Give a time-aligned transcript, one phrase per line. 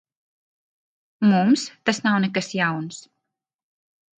[1.33, 2.99] Mums tas nav nekas jauns.